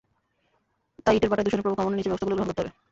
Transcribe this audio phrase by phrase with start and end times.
[1.05, 2.71] তাই ইটের ভাটার দূষণের প্রভাব কমানোর জন্য নিচের ব্যবস্থাগুলো গ্রহণ করতে হবে।